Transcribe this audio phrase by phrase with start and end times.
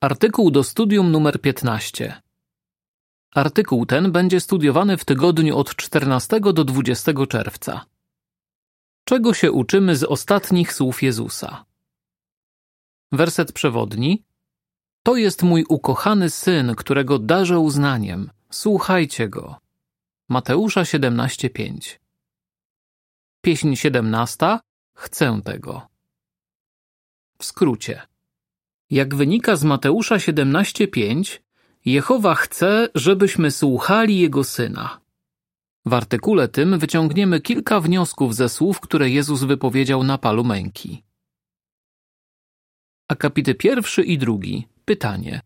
[0.00, 2.22] Artykuł do studium numer 15.
[3.34, 7.84] Artykuł ten będzie studiowany w tygodniu od 14 do 20 czerwca.
[9.04, 11.64] Czego się uczymy z ostatnich słów Jezusa?
[13.12, 14.24] Werset przewodni.
[15.02, 18.30] To jest mój ukochany syn, którego darzę uznaniem.
[18.50, 19.56] Słuchajcie go.
[20.28, 21.98] Mateusza 17:5.
[23.40, 24.58] Pieśń 17.
[24.96, 25.88] Chcę tego.
[27.38, 28.02] W skrócie.
[28.90, 31.40] Jak wynika z Mateusza 17:5,
[31.84, 35.00] Jehowa chce, żebyśmy słuchali Jego Syna.
[35.86, 41.02] W artykule tym wyciągniemy kilka wniosków ze słów, które Jezus wypowiedział na palu męki.
[43.08, 44.68] Akapity pierwszy i drugi.
[44.84, 45.40] Pytanie.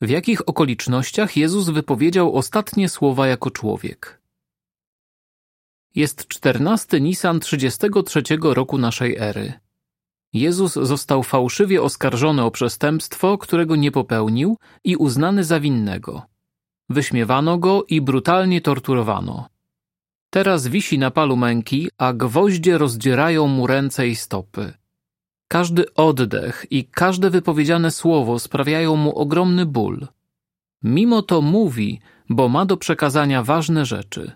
[0.00, 4.20] W jakich okolicznościach Jezus wypowiedział ostatnie słowa jako człowiek?
[5.94, 9.52] Jest 14 Nisan 33 roku naszej ery.
[10.32, 16.22] Jezus został fałszywie oskarżony o przestępstwo, którego nie popełnił i uznany za winnego.
[16.88, 19.48] Wyśmiewano go i brutalnie torturowano.
[20.30, 24.72] Teraz wisi na palu męki, a gwoździe rozdzierają mu ręce i stopy.
[25.48, 30.08] Każdy oddech i każde wypowiedziane słowo sprawiają mu ogromny ból.
[30.82, 34.32] Mimo to mówi, bo ma do przekazania ważne rzeczy.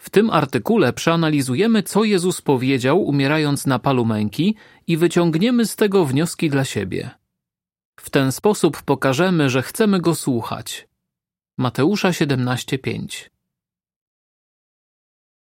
[0.00, 6.04] W tym artykule przeanalizujemy, co Jezus powiedział, umierając na palu męki, i wyciągniemy z tego
[6.04, 7.10] wnioski dla siebie.
[8.00, 10.88] W ten sposób pokażemy, że chcemy go słuchać.
[11.58, 13.30] Mateusza 17:5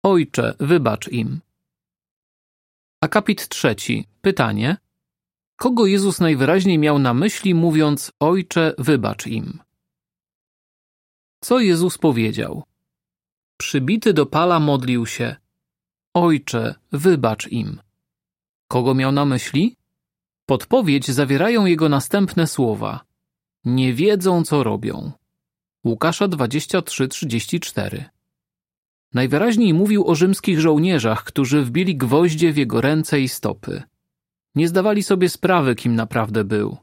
[0.03, 1.41] Ojcze, wybacz im.
[3.01, 4.07] Akapit trzeci.
[4.21, 4.77] Pytanie.
[5.57, 9.59] Kogo Jezus najwyraźniej miał na myśli, mówiąc Ojcze, wybacz im?
[11.41, 12.65] Co Jezus powiedział?
[13.57, 15.37] Przybity do pala modlił się:
[16.15, 17.81] Ojcze, wybacz im.
[18.69, 19.77] Kogo miał na myśli?
[20.47, 23.05] Podpowiedź zawierają jego następne słowa:
[23.65, 25.13] Nie wiedzą, co robią.
[25.85, 28.05] Łukasza 23:34.
[29.15, 33.83] Najwyraźniej mówił o rzymskich żołnierzach, którzy wbili gwoździe w jego ręce i stopy.
[34.55, 36.77] Nie zdawali sobie sprawy, kim naprawdę był.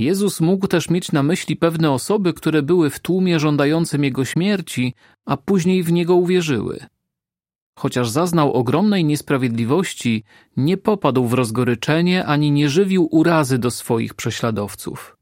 [0.00, 4.94] Jezus mógł też mieć na myśli pewne osoby, które były w tłumie żądającym jego śmierci,
[5.26, 6.86] a później w niego uwierzyły.
[7.78, 10.24] Chociaż zaznał ogromnej niesprawiedliwości,
[10.56, 15.16] nie popadł w rozgoryczenie ani nie żywił urazy do swoich prześladowców.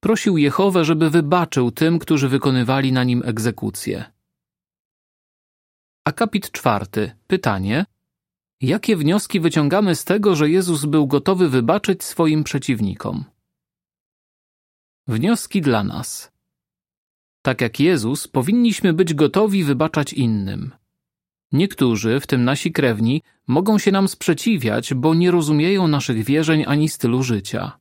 [0.00, 4.04] Prosił Jehowę, żeby wybaczył tym, którzy wykonywali na nim egzekucję.
[6.04, 7.12] Akapit czwarty.
[7.26, 7.84] Pytanie.
[8.60, 13.24] Jakie wnioski wyciągamy z tego, że Jezus był gotowy wybaczyć swoim przeciwnikom?
[15.08, 16.32] Wnioski dla nas.
[17.42, 20.72] Tak jak Jezus, powinniśmy być gotowi wybaczać innym.
[21.52, 26.88] Niektórzy, w tym nasi krewni, mogą się nam sprzeciwiać, bo nie rozumieją naszych wierzeń ani
[26.88, 27.78] stylu życia.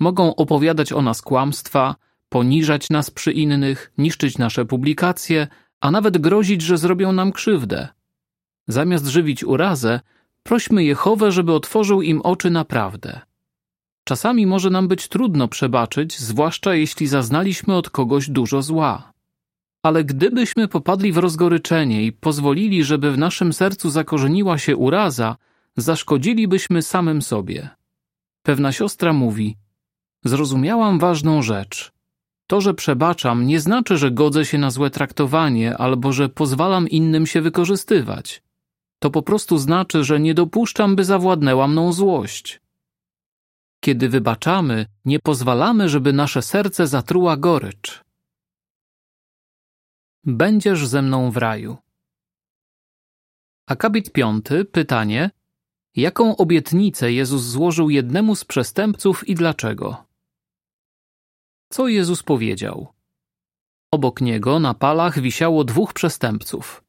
[0.00, 1.96] Mogą opowiadać o nas kłamstwa,
[2.28, 5.48] poniżać nas przy innych, niszczyć nasze publikacje,
[5.80, 7.88] a nawet grozić, że zrobią nam krzywdę.
[8.68, 10.00] Zamiast żywić urazę,
[10.42, 13.20] prośmy Jehowę, żeby otworzył im oczy na prawdę.
[14.04, 19.12] Czasami może nam być trudno przebaczyć, zwłaszcza jeśli zaznaliśmy od kogoś dużo zła.
[19.82, 25.36] Ale gdybyśmy popadli w rozgoryczenie i pozwolili, żeby w naszym sercu zakorzeniła się uraza,
[25.76, 27.68] zaszkodzilibyśmy samym sobie.
[28.42, 29.56] Pewna siostra mówi:
[30.24, 31.92] Zrozumiałam ważną rzecz.
[32.46, 37.26] To, że przebaczam, nie znaczy, że godzę się na złe traktowanie albo że pozwalam innym
[37.26, 38.42] się wykorzystywać.
[38.98, 42.61] To po prostu znaczy, że nie dopuszczam, by zawładnęła mną złość.
[43.84, 48.04] Kiedy wybaczamy, nie pozwalamy, żeby nasze serce zatruła gorycz.
[50.24, 51.76] Będziesz ze mną w raju.
[53.66, 55.30] Akabit piąty, pytanie.
[55.96, 60.04] Jaką obietnicę Jezus złożył jednemu z przestępców i dlaczego?
[61.72, 62.88] Co Jezus powiedział?
[63.90, 66.84] Obok niego na palach wisiało dwóch przestępców.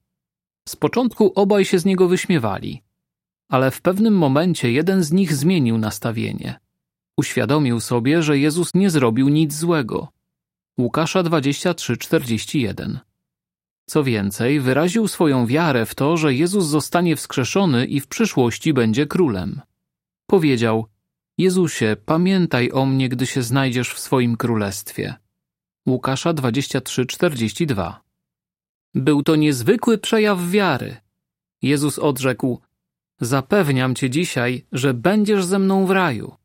[0.70, 2.84] Z początku obaj się z niego wyśmiewali,
[3.50, 6.63] ale w pewnym momencie jeden z nich zmienił nastawienie.
[7.18, 10.08] Uświadomił sobie, że Jezus nie zrobił nic złego.
[10.78, 13.00] Łukasza 23:41.
[13.86, 19.08] Co więcej, wyraził swoją wiarę w to, że Jezus zostanie wskrzeszony i w przyszłości będzie
[19.08, 19.62] królem.
[20.28, 20.88] Powiedział:
[21.38, 25.16] Jezusie, pamiętaj o mnie, gdy się znajdziesz w swoim królestwie.
[25.88, 27.94] Łukasza 23:42.
[28.96, 30.98] Był to niezwykły przejaw wiary.
[31.62, 32.62] Jezus odrzekł:
[33.22, 36.36] Zapewniam cię dzisiaj, że będziesz ze mną w raju.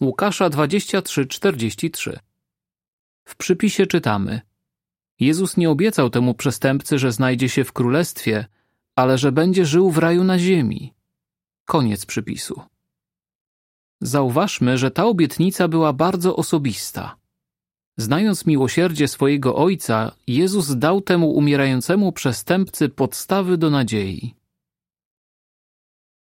[0.00, 2.18] Łukasza 23:43.
[3.24, 4.40] W przypisie czytamy:
[5.20, 8.46] Jezus nie obiecał temu przestępcy, że znajdzie się w królestwie,
[8.96, 10.94] ale że będzie żył w raju na ziemi.
[11.64, 12.62] Koniec przypisu.
[14.00, 17.16] Zauważmy, że ta obietnica była bardzo osobista.
[17.96, 24.34] Znając miłosierdzie swojego Ojca, Jezus dał temu umierającemu przestępcy podstawy do nadziei.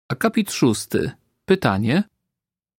[0.09, 1.11] Akapit szósty.
[1.45, 2.03] Pytanie.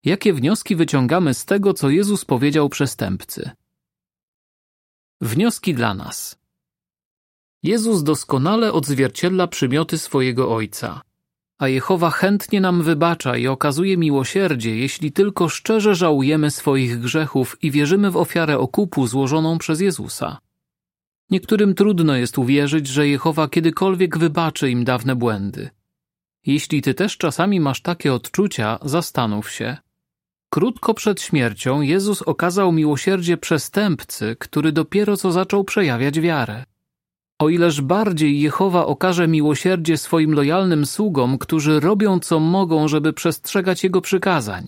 [0.07, 3.49] Jakie wnioski wyciągamy z tego, co Jezus powiedział przestępcy?
[5.21, 6.39] Wnioski dla nas.
[7.63, 11.01] Jezus doskonale odzwierciedla przymioty swojego Ojca
[11.59, 17.71] a Jehowa chętnie nam wybacza i okazuje miłosierdzie, jeśli tylko szczerze żałujemy swoich grzechów i
[17.71, 20.37] wierzymy w ofiarę okupu złożoną przez Jezusa.
[21.29, 25.69] Niektórym trudno jest uwierzyć, że Jehowa kiedykolwiek wybaczy im dawne błędy.
[26.45, 29.77] Jeśli ty też czasami masz takie odczucia, zastanów się.
[30.49, 36.65] Krótko przed śmiercią Jezus okazał miłosierdzie przestępcy, który dopiero co zaczął przejawiać wiarę.
[37.39, 43.83] O ileż bardziej Jehowa okaże miłosierdzie swoim lojalnym sługom, którzy robią co mogą, żeby przestrzegać
[43.83, 44.67] Jego przykazań.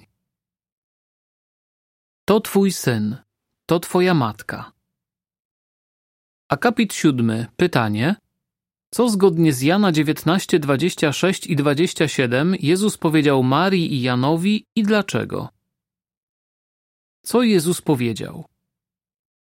[2.25, 3.17] To Twój syn,
[3.65, 4.71] to Twoja matka.
[6.49, 7.45] Akapit siódmy.
[7.57, 8.15] Pytanie.
[8.91, 15.58] Co zgodnie z Jana 19, 26 i 27 Jezus powiedział Marii i Janowi i dlaczego?
[17.21, 18.45] Co Jezus powiedział?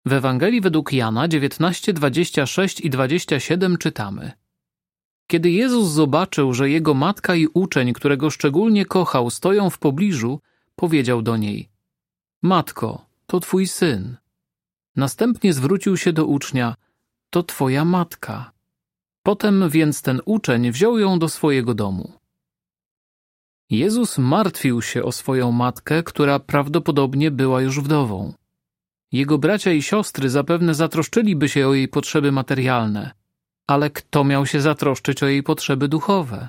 [0.04, 4.32] W Ewangelii według Jana 19, 26 i 27 czytamy.
[5.26, 10.40] Kiedy Jezus zobaczył, że jego matka i uczeń, którego szczególnie kochał, stoją w pobliżu,
[10.76, 11.68] powiedział do niej:
[12.42, 14.16] Matko, to twój syn.
[14.96, 16.74] Następnie zwrócił się do ucznia:
[17.30, 18.52] To twoja matka.
[19.22, 22.19] Potem więc ten uczeń wziął ją do swojego domu.
[23.70, 28.32] Jezus martwił się o swoją matkę, która prawdopodobnie była już wdową.
[29.12, 33.10] Jego bracia i siostry zapewne zatroszczyliby się o jej potrzeby materialne,
[33.66, 36.48] ale kto miał się zatroszczyć o jej potrzeby duchowe?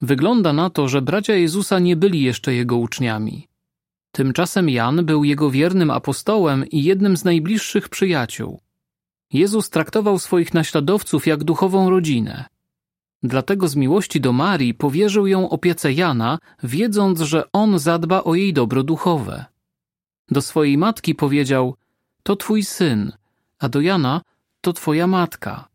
[0.00, 3.48] Wygląda na to, że bracia Jezusa nie byli jeszcze jego uczniami.
[4.12, 8.60] Tymczasem Jan był jego wiernym apostołem i jednym z najbliższych przyjaciół.
[9.32, 12.44] Jezus traktował swoich naśladowców jak duchową rodzinę.
[13.26, 18.52] Dlatego z miłości do Marii powierzył ją opiece Jana, wiedząc, że on zadba o jej
[18.52, 19.44] dobro duchowe.
[20.30, 21.74] Do swojej matki powiedział:
[22.22, 23.12] To twój syn,
[23.58, 24.20] a do Jana
[24.60, 25.68] to twoja matka.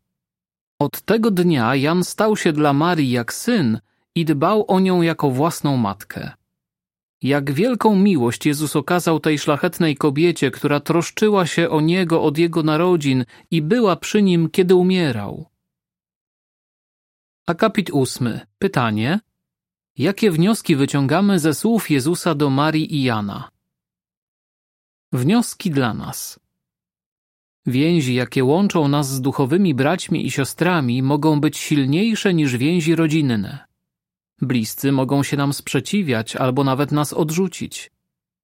[0.78, 3.80] Od tego dnia Jan stał się dla Marii jak syn
[4.14, 6.30] i dbał o nią jako własną matkę.
[7.22, 12.62] Jak wielką miłość Jezus okazał tej szlachetnej kobiecie, która troszczyła się o niego od jego
[12.62, 15.51] narodzin i była przy nim, kiedy umierał.
[17.46, 18.40] Akapit ósmy.
[18.58, 19.20] Pytanie.
[19.98, 23.50] Jakie wnioski wyciągamy ze słów Jezusa do Marii i Jana?
[25.12, 26.40] Wnioski dla nas.
[27.66, 33.66] Więzi, jakie łączą nas z duchowymi braćmi i siostrami, mogą być silniejsze niż więzi rodzinne.
[34.40, 37.90] Bliscy mogą się nam sprzeciwiać albo nawet nas odrzucić.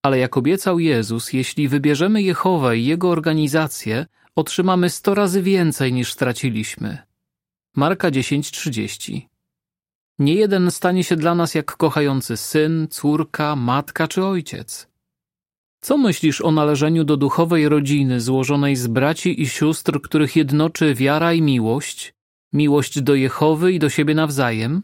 [0.02, 4.06] Ale jak obiecał Jezus, jeśli wybierzemy Jehowę i Jego organizację,
[4.36, 7.07] otrzymamy sto razy więcej niż straciliśmy.
[7.76, 9.20] Marka 10:30
[10.18, 14.88] Nie jeden stanie się dla nas jak kochający syn, córka, matka czy ojciec.
[15.80, 21.32] Co myślisz o należeniu do duchowej rodziny złożonej z braci i sióstr, których jednoczy wiara
[21.32, 22.14] i miłość,
[22.52, 24.82] miłość do Jehowy i do siebie nawzajem?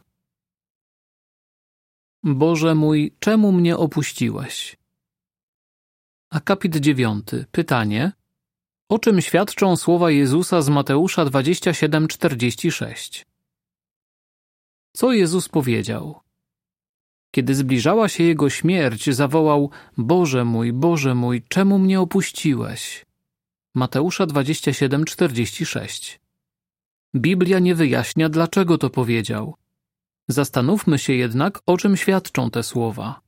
[2.23, 4.77] Boże mój, czemu mnie opuściłeś?
[6.31, 7.47] Akapit dziewiąty.
[7.53, 8.13] Pytanie.
[8.89, 13.25] O czym świadczą słowa Jezusa z Mateusza 27:46?
[14.93, 16.21] Co Jezus powiedział?
[17.31, 23.07] Kiedy zbliżała się jego śmierć, zawołał: Boże mój, Boże mój, czemu mnie opuściłeś?
[23.75, 26.19] Mateusza 27:46.
[27.15, 29.55] Biblia nie wyjaśnia, dlaczego to powiedział.
[30.29, 33.24] Zastanówmy się jednak, o czym świadczą te słowa.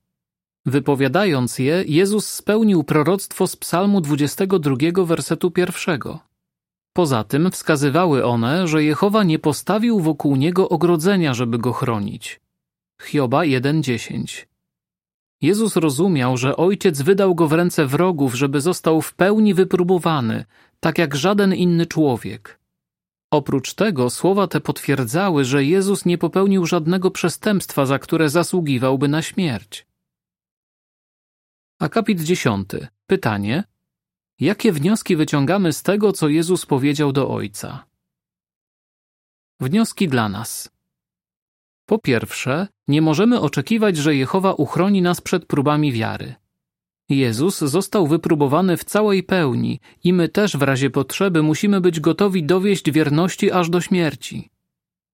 [0.66, 6.18] Wypowiadając je, Jezus spełnił proroctwo z Psalmu 22, wersetu pierwszego.
[6.92, 12.40] Poza tym wskazywały one, że Jehowa nie postawił wokół niego ogrodzenia, żeby go chronić.
[13.02, 14.46] Hioba 1:10.
[15.42, 20.44] Jezus rozumiał, że ojciec wydał go w ręce wrogów, żeby został w pełni wypróbowany,
[20.80, 22.58] tak jak żaden inny człowiek.
[23.30, 29.22] Oprócz tego słowa te potwierdzały, że Jezus nie popełnił żadnego przestępstwa, za które zasługiwałby na
[29.22, 29.86] śmierć.
[31.78, 32.68] Akapit 10.
[33.06, 33.64] Pytanie:
[34.40, 37.84] Jakie wnioski wyciągamy z tego, co Jezus powiedział do Ojca?
[39.60, 40.70] Wnioski dla nas.
[41.86, 46.34] Po pierwsze, nie możemy oczekiwać, że Jehowa uchroni nas przed próbami wiary.
[47.08, 52.44] Jezus został wypróbowany w całej pełni i my też w razie potrzeby musimy być gotowi
[52.44, 54.50] dowieść wierności aż do śmierci.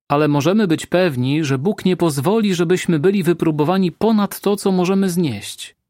[0.08, 5.10] Ale możemy być pewni, że Bóg nie pozwoli, żebyśmy byli wypróbowani ponad to, co możemy
[5.10, 5.81] znieść.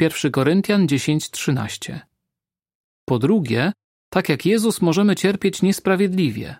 [0.00, 2.00] 1 Koryntian 10:13.
[3.04, 3.72] Po drugie,
[4.10, 6.56] tak jak Jezus możemy cierpieć niesprawiedliwie.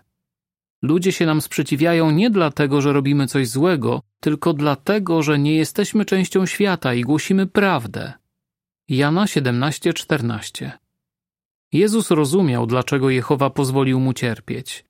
[0.81, 6.05] Ludzie się nam sprzeciwiają nie dlatego, że robimy coś złego, tylko dlatego, że nie jesteśmy
[6.05, 8.13] częścią świata i głosimy prawdę.
[8.89, 10.71] Jana 17:14.
[11.71, 14.85] Jezus rozumiał, dlaczego Jehowa pozwolił mu cierpieć.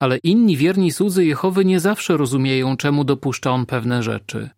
[0.00, 4.50] Ale inni wierni słudzy Jehowy nie zawsze rozumieją, czemu dopuszcza on pewne rzeczy.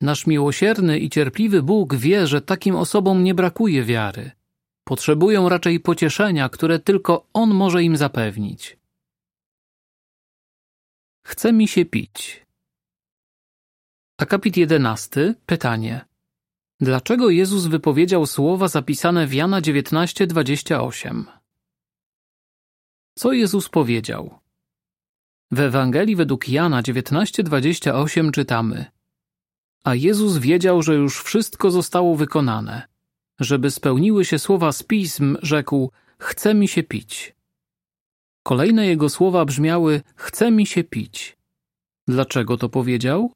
[0.00, 4.30] Nasz miłosierny i cierpliwy Bóg wie, że takim osobom nie brakuje wiary.
[4.84, 8.76] Potrzebują raczej pocieszenia, które tylko On może im zapewnić.
[11.26, 12.46] Chce mi się pić.
[14.18, 15.34] Akapit 11.
[15.46, 16.04] Pytanie.
[16.80, 21.24] Dlaczego Jezus wypowiedział słowa zapisane w Jana 19:28?
[23.18, 24.38] Co Jezus powiedział?
[25.50, 28.95] W Ewangelii według Jana 19:28 czytamy:
[29.86, 32.82] A Jezus wiedział, że już wszystko zostało wykonane.
[33.40, 37.34] Żeby spełniły się słowa z pism, rzekł: Chce mi się pić.
[38.42, 41.36] Kolejne jego słowa brzmiały: Chce mi się pić.
[42.08, 43.32] Dlaczego to powiedział?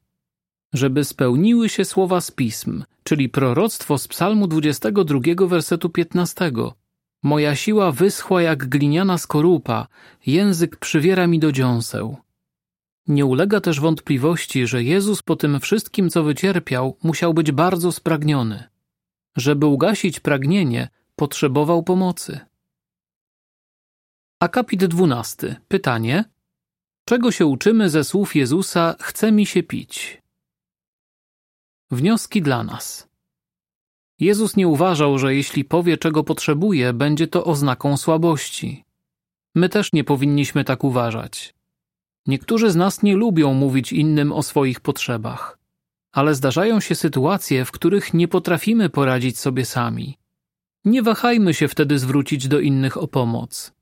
[0.75, 6.52] Żeby spełniły się słowa z pism, czyli proroctwo z Psalmu 22, wersetu 15.
[7.23, 9.87] Moja siła wyschła jak gliniana skorupa,
[10.26, 12.16] język przywiera mi do dziąseł.
[13.11, 18.64] Nie ulega też wątpliwości, że Jezus po tym wszystkim, co wycierpiał, musiał być bardzo spragniony.
[19.37, 22.40] Żeby ugasić pragnienie, potrzebował pomocy.
[24.40, 25.61] Akapit 12.
[25.69, 26.25] Pytanie.
[27.05, 30.23] Czego się uczymy ze słów Jezusa chce mi się pić?
[31.90, 33.09] Wnioski dla nas.
[34.19, 38.85] Jezus nie uważał, że jeśli powie, czego potrzebuje, będzie to oznaką słabości.
[39.55, 41.60] My też nie powinniśmy tak uważać.
[42.27, 45.59] Niektórzy z nas nie lubią mówić innym o swoich potrzebach,
[46.12, 50.19] ale zdarzają się sytuacje, w których nie potrafimy poradzić sobie sami.
[50.85, 53.73] Nie wahajmy się wtedy zwrócić do innych o pomoc.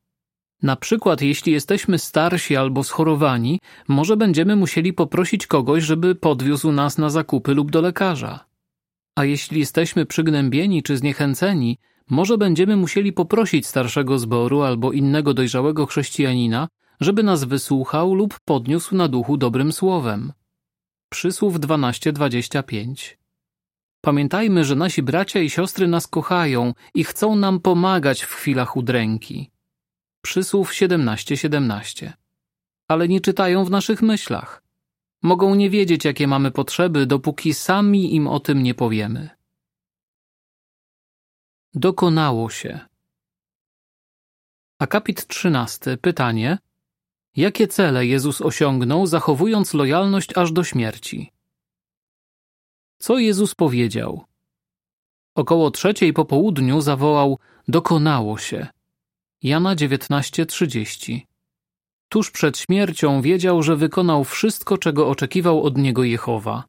[0.63, 6.99] Na przykład, jeśli jesteśmy starsi albo schorowani, może będziemy musieli poprosić kogoś, żeby podwiózł nas
[6.99, 8.45] na zakupy lub do lekarza.
[9.17, 11.79] A jeśli jesteśmy przygnębieni czy zniechęceni,
[12.11, 16.69] może będziemy musieli poprosić starszego zboru albo innego dojrzałego chrześcijanina,
[17.01, 20.33] żeby nas wysłuchał lub podniósł na duchu dobrym słowem.
[21.11, 23.19] Przysłów 12:25.
[24.01, 29.51] Pamiętajmy, że nasi bracia i siostry nas kochają i chcą nam pomagać w chwilach udręki.
[30.23, 31.37] Przysłów 17:17.
[31.37, 32.13] 17.
[32.89, 34.63] Ale nie czytają w naszych myślach.
[35.23, 39.31] Mogą nie wiedzieć, jakie mamy potrzeby, dopóki sami im o tym nie powiemy.
[41.75, 42.81] Dokonało się.
[44.79, 45.97] Akapit 13.
[45.97, 46.59] Pytanie.
[47.39, 51.33] Jakie cele Jezus osiągnął, zachowując lojalność aż do śmierci?
[52.99, 54.25] Co Jezus powiedział?
[55.35, 58.67] Około trzeciej po południu zawołał: Dokonało się.
[59.43, 61.21] Jana 19:30.
[62.09, 66.65] Tuż przed śmiercią wiedział, że wykonał wszystko, czego oczekiwał od niego Jehowa.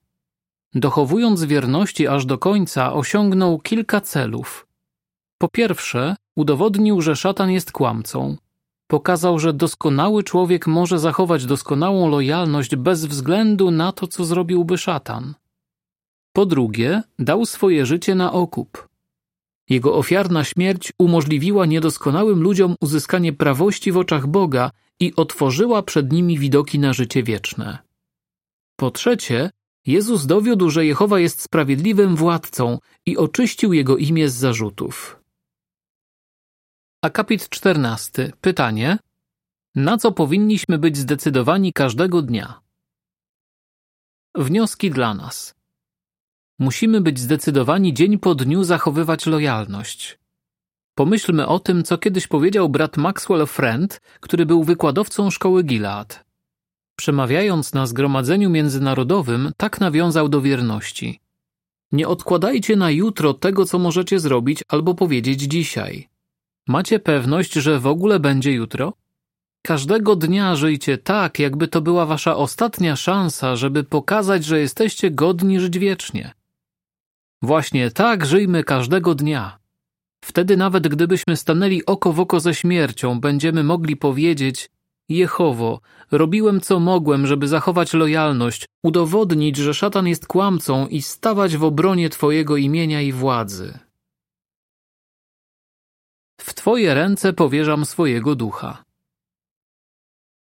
[0.74, 4.68] Dochowując wierności aż do końca, osiągnął kilka celów.
[5.38, 8.38] Po pierwsze, udowodnił, że szatan jest kłamcą.
[8.92, 15.34] Pokazał, że doskonały człowiek może zachować doskonałą lojalność bez względu na to, co zrobiłby szatan.
[16.34, 18.88] Po drugie, dał swoje życie na okup.
[19.70, 26.40] Jego ofiarna śmierć umożliwiła niedoskonałym ludziom uzyskanie prawości w oczach Boga i otworzyła przed nimi
[26.40, 27.78] widoki na życie wieczne.
[28.76, 29.50] Po trzecie,
[29.86, 35.19] Jezus dowiódł, że Jehowa jest sprawiedliwym władcą i oczyścił jego imię z zarzutów.
[37.02, 38.32] Akapit 14.
[38.42, 38.98] Pytanie:
[39.76, 42.60] Na co powinniśmy być zdecydowani każdego dnia?
[44.36, 45.56] Wnioski dla nas.
[46.60, 50.20] Musimy być zdecydowani dzień po dniu zachowywać lojalność.
[50.96, 56.26] Pomyślmy o tym, co kiedyś powiedział brat Maxwell Friend, który był wykładowcą szkoły Gilad.
[56.96, 61.20] Przemawiając na zgromadzeniu międzynarodowym, tak nawiązał do wierności.
[61.92, 66.10] Nie odkładajcie na jutro tego, co możecie zrobić albo powiedzieć dzisiaj.
[66.70, 68.94] Macie pewność, że w ogóle będzie jutro?
[69.62, 75.60] Każdego dnia żyjcie tak, jakby to była wasza ostatnia szansa, żeby pokazać, że jesteście godni
[75.60, 76.32] żyć wiecznie.
[77.42, 79.60] Właśnie tak żyjmy każdego dnia.
[80.26, 84.70] Wtedy nawet gdybyśmy stanęli oko w oko ze śmiercią, będziemy mogli powiedzieć
[85.10, 91.64] Jehowo, robiłem co mogłem, żeby zachować lojalność, udowodnić, że szatan jest kłamcą i stawać w
[91.64, 93.89] obronie Twojego imienia i władzy.
[96.50, 98.84] W Twoje ręce powierzam swojego ducha.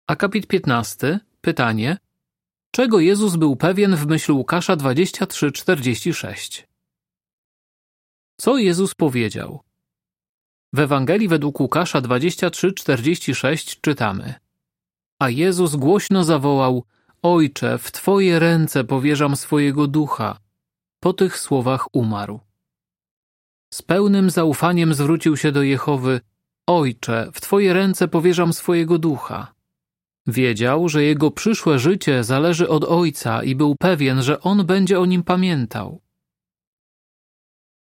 [0.06, 1.20] Akapit 15.
[1.40, 1.96] Pytanie.
[2.70, 6.66] Czego Jezus był pewien w myśl Łukasza 23:46?
[8.36, 9.60] Co Jezus powiedział?
[10.72, 14.34] W Ewangelii według Łukasza 23:46 czytamy:
[15.18, 16.84] A Jezus głośno zawołał:
[17.22, 20.38] Ojcze, w Twoje ręce powierzam swojego ducha.
[21.00, 22.40] Po tych słowach umarł.
[23.72, 26.20] Z pełnym zaufaniem zwrócił się do Jehowy:
[26.66, 29.54] Ojcze, w Twoje ręce powierzam swojego ducha.
[30.26, 35.06] Wiedział, że jego przyszłe życie zależy od Ojca i był pewien, że On będzie o
[35.06, 36.02] nim pamiętał.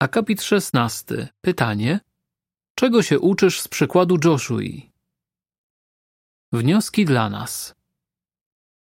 [0.01, 1.29] Akapit 16.
[1.41, 2.01] Pytanie:
[2.75, 4.93] Czego się uczysz z przykładu Joshui?
[6.53, 7.75] Wnioski dla nas.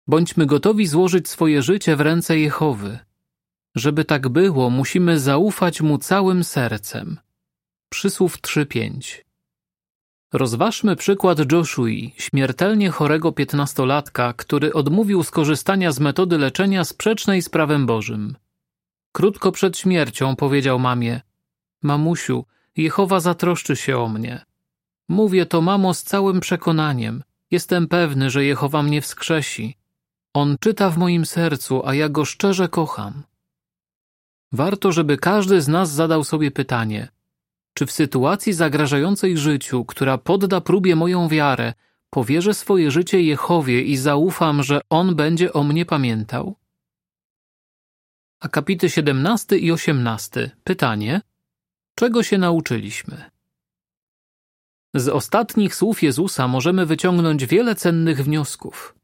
[0.07, 3.04] Bądźmy gotowi złożyć swoje życie w ręce Jehowy.
[3.75, 7.19] Żeby tak było, musimy zaufać Mu całym sercem.
[7.89, 9.21] Przysłów 3.5
[10.33, 17.85] Rozważmy przykład Joshui, śmiertelnie chorego piętnastolatka, który odmówił skorzystania z metody leczenia sprzecznej z prawem
[17.85, 18.35] Bożym.
[19.11, 21.21] Krótko przed śmiercią powiedział mamie:
[21.81, 22.45] Mamusiu,
[22.77, 24.45] Jehowa zatroszczy się o mnie.
[25.09, 27.23] Mówię to, mamo, z całym przekonaniem.
[27.51, 29.77] Jestem pewny, że Jehowa mnie wskrzesi.
[30.33, 33.23] On czyta w moim sercu, a ja go szczerze kocham.
[34.51, 37.07] Warto, żeby każdy z nas zadał sobie pytanie:
[37.73, 41.73] czy w sytuacji zagrażającej życiu, która podda próbie moją wiarę,
[42.09, 46.55] powierzę swoje życie Jehowie i zaufam, że On będzie o mnie pamiętał?
[48.39, 50.51] Akapity 17 i 18.
[50.63, 51.21] Pytanie:
[51.95, 53.23] Czego się nauczyliśmy?
[54.93, 58.95] Z ostatnich słów Jezusa możemy wyciągnąć wiele cennych wniosków.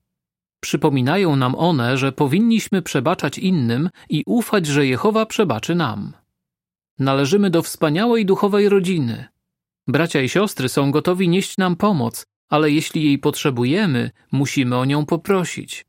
[0.61, 6.13] Przypominają nam one, że powinniśmy przebaczać innym i ufać, że Jehowa przebaczy nam.
[6.99, 9.25] Należymy do wspaniałej duchowej rodziny.
[9.87, 15.05] Bracia i siostry są gotowi nieść nam pomoc, ale jeśli jej potrzebujemy, musimy o nią
[15.05, 15.85] poprosić.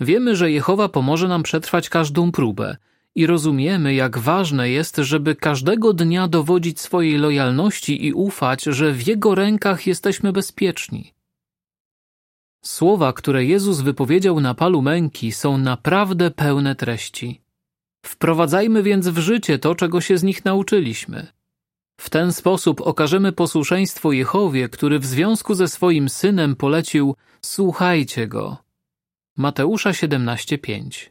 [0.00, 2.76] Wiemy, że Jehowa pomoże nam przetrwać każdą próbę
[3.14, 9.06] i rozumiemy, jak ważne jest, żeby każdego dnia dowodzić swojej lojalności i ufać, że w
[9.06, 11.12] Jego rękach jesteśmy bezpieczni.
[12.66, 17.40] Słowa, które Jezus wypowiedział na palu męki, są naprawdę pełne treści.
[18.06, 21.26] Wprowadzajmy więc w życie to, czego się z nich nauczyliśmy.
[22.00, 28.56] W ten sposób okażemy posłuszeństwo Jehowie, który w związku ze swoim synem polecił: Słuchajcie go.
[29.36, 31.10] Mateusza 17:5.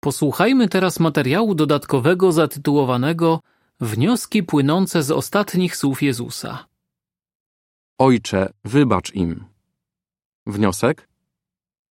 [0.00, 3.40] Posłuchajmy teraz materiału dodatkowego zatytułowanego
[3.80, 6.66] Wnioski płynące z ostatnich słów Jezusa.
[7.98, 9.55] Ojcze, wybacz im.
[10.46, 11.08] Wniosek?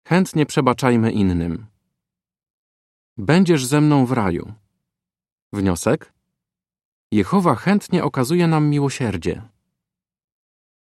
[0.09, 1.67] Chętnie przebaczajmy innym.
[3.17, 4.53] Będziesz ze mną w raju.
[5.53, 6.13] Wniosek?
[7.13, 9.43] Jehowa chętnie okazuje nam miłosierdzie.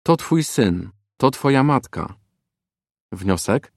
[0.03, 2.15] To Twój syn, to Twoja matka.
[3.11, 3.73] Wniosek?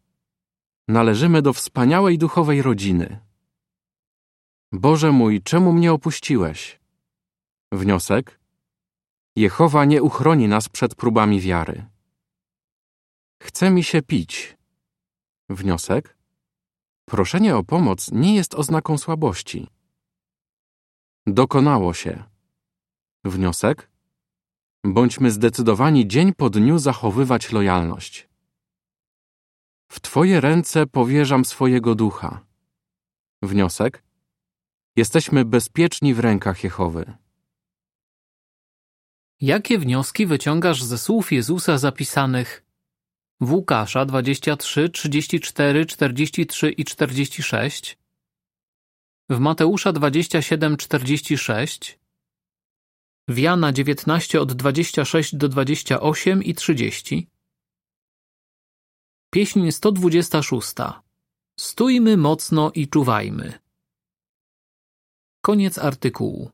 [0.88, 3.20] Należymy do wspaniałej duchowej rodziny.
[4.72, 6.80] Boże mój, czemu mnie opuściłeś?
[7.72, 8.40] Wniosek?
[9.36, 11.91] Jehowa nie uchroni nas przed próbami wiary.
[13.42, 14.56] Chce mi się pić.
[15.48, 16.16] Wniosek?
[17.04, 19.68] Proszenie o pomoc nie jest oznaką słabości.
[21.26, 22.24] Dokonało się.
[23.24, 23.90] Wniosek?
[24.84, 28.28] Bądźmy zdecydowani dzień po dniu zachowywać lojalność.
[29.88, 32.46] W Twoje ręce powierzam swojego ducha.
[33.42, 34.02] Wniosek?
[34.96, 37.14] Jesteśmy bezpieczni w rękach Jehowy.
[39.40, 42.71] Jakie wnioski wyciągasz ze słów Jezusa zapisanych
[43.42, 47.98] w Łukasza 23, 34, 43 i 46,
[49.30, 51.98] w Mateusza 27, 46,
[53.28, 57.26] w Jana 19 od 26 do 28 i 30,
[59.30, 60.74] Pieśń 126.
[61.60, 63.58] Stójmy mocno i czuwajmy.
[65.40, 66.50] Koniec artykułu.